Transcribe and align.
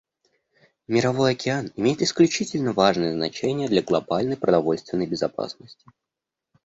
Мировой 0.87 1.33
океан 1.33 1.71
имеет 1.75 2.01
исключительно 2.01 2.73
важное 2.73 3.13
значение 3.13 3.67
для 3.69 3.83
глобальной 3.83 4.35
продовольственной 4.35 5.05
безопасности. 5.05 5.85